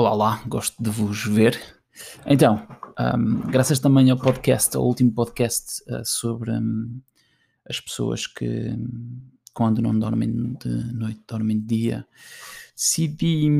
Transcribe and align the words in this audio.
Olá, 0.00 0.14
olá, 0.14 0.42
gosto 0.46 0.82
de 0.82 0.88
vos 0.88 1.26
ver. 1.26 1.60
Então, 2.24 2.66
um, 2.98 3.40
graças 3.50 3.78
também 3.78 4.10
ao 4.10 4.16
podcast, 4.16 4.74
ao 4.74 4.82
último 4.82 5.12
podcast 5.12 5.82
uh, 5.92 6.02
sobre 6.06 6.52
um, 6.52 7.02
as 7.68 7.78
pessoas 7.80 8.26
que, 8.26 8.78
quando 9.52 9.82
não 9.82 9.98
dormem 9.98 10.54
de 10.54 10.94
noite, 10.94 11.20
dormem 11.28 11.60
de 11.60 11.66
dia, 11.66 12.06
decidi 12.74 13.50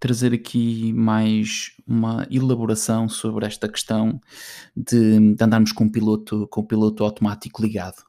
trazer 0.00 0.34
aqui 0.34 0.92
mais 0.92 1.70
uma 1.86 2.26
elaboração 2.32 3.08
sobre 3.08 3.46
esta 3.46 3.68
questão 3.68 4.20
de, 4.76 5.34
de 5.36 5.44
andarmos 5.44 5.70
com 5.70 5.84
o 5.84 5.92
piloto, 5.92 6.48
com 6.48 6.66
piloto 6.66 7.04
automático 7.04 7.62
ligado. 7.62 8.02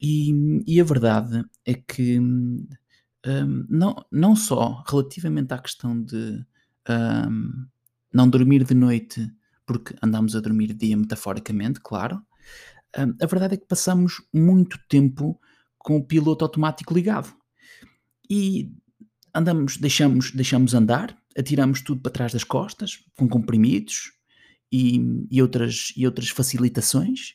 E, 0.00 0.62
e 0.68 0.80
a 0.80 0.84
verdade 0.84 1.44
é 1.66 1.74
que 1.74 2.20
um, 2.20 3.66
não, 3.68 3.96
não 4.08 4.36
só 4.36 4.84
relativamente 4.88 5.52
à 5.52 5.58
questão 5.58 6.00
de 6.00 6.48
um, 6.90 7.66
não 8.12 8.28
dormir 8.28 8.64
de 8.64 8.74
noite 8.74 9.30
porque 9.66 9.94
andamos 10.02 10.34
a 10.34 10.40
dormir 10.40 10.74
dia 10.74 10.96
metaforicamente, 10.96 11.80
claro. 11.80 12.20
Um, 12.98 13.14
a 13.22 13.26
verdade 13.26 13.54
é 13.54 13.56
que 13.56 13.66
passamos 13.66 14.20
muito 14.34 14.78
tempo 14.88 15.40
com 15.78 15.96
o 15.96 16.04
piloto 16.04 16.44
automático 16.44 16.92
ligado 16.92 17.32
e 18.28 18.72
andamos, 19.34 19.76
deixamos, 19.76 20.32
deixamos 20.32 20.74
andar, 20.74 21.16
atiramos 21.38 21.82
tudo 21.82 22.00
para 22.00 22.10
trás 22.10 22.32
das 22.32 22.44
costas 22.44 22.98
com 23.16 23.28
comprimidos 23.28 24.12
e, 24.72 25.00
e 25.30 25.40
outras, 25.40 25.92
e 25.96 26.04
outras 26.04 26.28
facilitações 26.30 27.34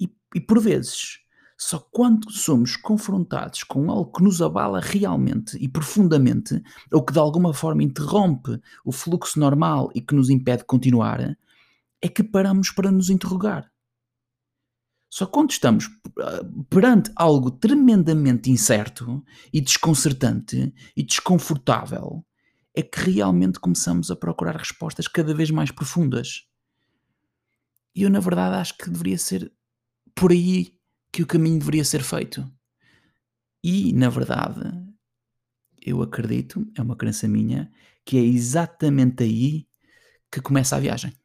e, 0.00 0.08
e 0.34 0.40
por 0.40 0.60
vezes 0.60 1.18
só 1.56 1.78
quando 1.78 2.30
somos 2.30 2.76
confrontados 2.76 3.62
com 3.62 3.90
algo 3.90 4.12
que 4.12 4.22
nos 4.22 4.42
abala 4.42 4.78
realmente 4.78 5.56
e 5.58 5.66
profundamente, 5.66 6.62
ou 6.92 7.02
que 7.02 7.12
de 7.12 7.18
alguma 7.18 7.54
forma 7.54 7.82
interrompe 7.82 8.60
o 8.84 8.92
fluxo 8.92 9.40
normal 9.40 9.90
e 9.94 10.00
que 10.00 10.14
nos 10.14 10.28
impede 10.28 10.58
de 10.58 10.64
continuar, 10.64 11.36
é 12.02 12.08
que 12.08 12.22
paramos 12.22 12.70
para 12.70 12.92
nos 12.92 13.08
interrogar. 13.08 13.70
Só 15.08 15.24
quando 15.24 15.50
estamos 15.50 15.88
ah, 16.18 16.44
perante 16.68 17.10
algo 17.16 17.50
tremendamente 17.50 18.50
incerto 18.50 19.24
e 19.50 19.60
desconcertante 19.62 20.74
e 20.94 21.02
desconfortável, 21.02 22.22
é 22.74 22.82
que 22.82 23.12
realmente 23.12 23.58
começamos 23.58 24.10
a 24.10 24.16
procurar 24.16 24.56
respostas 24.56 25.08
cada 25.08 25.34
vez 25.34 25.50
mais 25.50 25.70
profundas. 25.70 26.46
E 27.94 28.02
eu, 28.02 28.10
na 28.10 28.20
verdade, 28.20 28.56
acho 28.56 28.76
que 28.76 28.90
deveria 28.90 29.16
ser 29.16 29.50
por 30.14 30.32
aí 30.32 30.75
que 31.16 31.22
o 31.22 31.26
caminho 31.26 31.58
deveria 31.58 31.82
ser 31.82 32.02
feito. 32.02 32.46
E, 33.64 33.90
na 33.94 34.10
verdade, 34.10 34.60
eu 35.80 36.02
acredito, 36.02 36.70
é 36.76 36.82
uma 36.82 36.94
crença 36.94 37.26
minha, 37.26 37.72
que 38.04 38.18
é 38.18 38.20
exatamente 38.20 39.22
aí 39.22 39.66
que 40.30 40.42
começa 40.42 40.76
a 40.76 40.78
viagem. 40.78 41.18